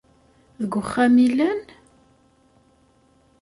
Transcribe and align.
Deg 0.59 0.71
uxxam 0.81 1.15
i 1.25 1.27
llan? 1.35 1.61